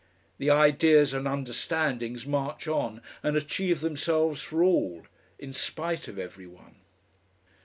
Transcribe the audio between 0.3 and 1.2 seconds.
The ideas